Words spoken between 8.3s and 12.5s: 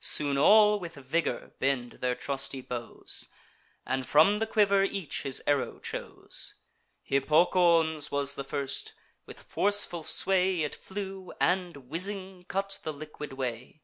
the first: with forceful sway It flew, and, whizzing,